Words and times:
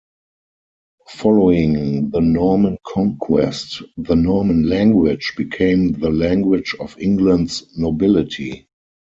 Following 1.09 2.09
the 2.09 2.21
Norman 2.21 2.79
conquest, 2.87 3.83
the 3.97 4.15
Norman 4.15 4.63
language 4.67 5.33
became 5.37 5.91
the 5.91 6.09
language 6.09 6.73
of 6.79 6.97
England's 6.97 7.77
nobility. 7.77 8.67